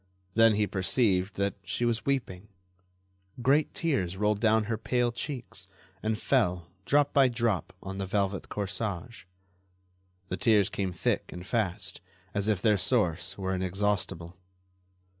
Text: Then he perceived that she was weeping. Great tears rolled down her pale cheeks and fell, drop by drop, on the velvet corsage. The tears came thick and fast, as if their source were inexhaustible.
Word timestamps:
Then 0.33 0.55
he 0.55 0.65
perceived 0.65 1.35
that 1.35 1.53
she 1.63 1.85
was 1.85 2.07
weeping. 2.07 2.47
Great 3.39 3.71
tears 3.71 4.17
rolled 4.17 4.39
down 4.39 4.63
her 4.63 4.75
pale 4.75 5.11
cheeks 5.11 5.67
and 6.01 6.17
fell, 6.17 6.65
drop 6.85 7.13
by 7.13 7.27
drop, 7.27 7.71
on 7.83 7.99
the 7.99 8.07
velvet 8.07 8.49
corsage. 8.49 9.25
The 10.29 10.37
tears 10.37 10.71
came 10.71 10.91
thick 10.91 11.31
and 11.31 11.45
fast, 11.45 12.01
as 12.33 12.47
if 12.47 12.63
their 12.63 12.79
source 12.79 13.37
were 13.37 13.53
inexhaustible. 13.53 14.35